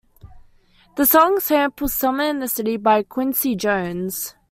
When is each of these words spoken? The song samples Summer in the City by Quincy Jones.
The 0.95 1.05
song 1.05 1.39
samples 1.39 1.93
Summer 1.93 2.23
in 2.23 2.39
the 2.39 2.47
City 2.47 2.75
by 2.75 3.03
Quincy 3.03 3.55
Jones. 3.55 4.33